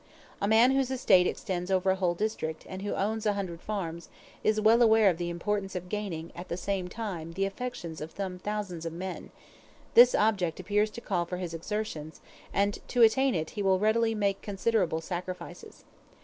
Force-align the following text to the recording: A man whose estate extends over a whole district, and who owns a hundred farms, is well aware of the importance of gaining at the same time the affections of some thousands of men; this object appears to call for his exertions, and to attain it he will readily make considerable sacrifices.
A 0.41 0.47
man 0.47 0.71
whose 0.71 0.89
estate 0.89 1.27
extends 1.27 1.69
over 1.69 1.91
a 1.91 1.95
whole 1.95 2.15
district, 2.15 2.65
and 2.67 2.81
who 2.81 2.95
owns 2.95 3.27
a 3.27 3.33
hundred 3.33 3.61
farms, 3.61 4.09
is 4.43 4.59
well 4.59 4.81
aware 4.81 5.11
of 5.11 5.19
the 5.19 5.29
importance 5.29 5.75
of 5.75 5.89
gaining 5.89 6.31
at 6.35 6.47
the 6.49 6.57
same 6.57 6.87
time 6.87 7.33
the 7.33 7.45
affections 7.45 8.01
of 8.01 8.09
some 8.09 8.39
thousands 8.39 8.87
of 8.87 8.93
men; 8.93 9.29
this 9.93 10.15
object 10.15 10.59
appears 10.59 10.89
to 10.89 11.01
call 11.01 11.25
for 11.25 11.37
his 11.37 11.53
exertions, 11.53 12.19
and 12.51 12.79
to 12.87 13.03
attain 13.03 13.35
it 13.35 13.51
he 13.51 13.61
will 13.61 13.77
readily 13.77 14.15
make 14.15 14.41
considerable 14.41 15.01
sacrifices. 15.01 15.85